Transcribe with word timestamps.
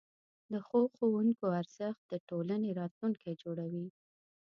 د 0.51 0.53
ښو 0.67 0.79
ښوونکو 0.95 1.45
ارزښت 1.61 2.01
د 2.07 2.13
ټولنې 2.29 2.69
راتلونکی 2.79 3.31
جوړوي. 3.43 3.87